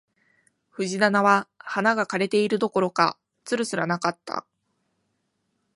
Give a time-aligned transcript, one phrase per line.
[0.69, 4.47] 藤棚は花が枯れているどころか、蔓すらなかった